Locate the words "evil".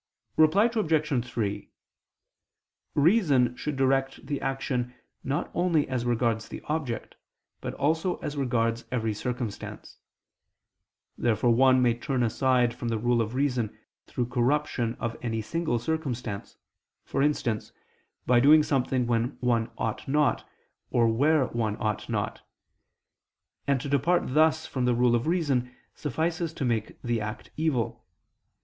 27.55-28.03